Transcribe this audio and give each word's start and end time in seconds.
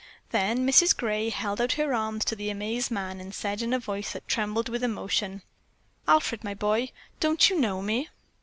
Then 0.31 0.65
Mrs. 0.65 0.97
Gray 0.97 1.29
held 1.29 1.61
out 1.61 1.73
her 1.73 1.93
arms 1.93 2.25
to 2.25 2.35
the 2.35 2.49
amazed 2.49 2.89
man 2.89 3.21
and 3.21 3.35
said 3.35 3.61
in 3.61 3.71
a 3.71 3.77
voice 3.77 4.13
that 4.13 4.27
trembled 4.27 4.67
with 4.67 4.83
emotion, 4.83 5.43
"Alfred, 6.07 6.43
my 6.43 6.55
boy, 6.55 6.89
don't 7.19 7.51
you 7.51 7.59
know 7.59 7.83
me?" 7.83 8.09